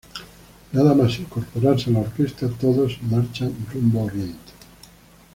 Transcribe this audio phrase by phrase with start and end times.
[0.73, 4.51] Nada más incorporarse a la orquesta, todos marchan rumbo a Oriente.